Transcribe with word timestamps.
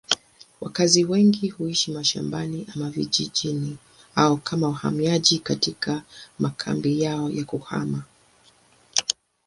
Wakazi 0.61 1.05
wengi 1.05 1.49
huishi 1.49 1.91
mashambani 1.91 2.67
ama 2.75 2.89
vijijini 2.89 3.77
au 4.15 4.37
kama 4.37 4.67
wahamiaji 4.67 5.39
katika 5.39 6.03
makambi 6.39 7.01
yao 7.01 7.29
ya 7.29 7.43
kuhama. 7.45 8.03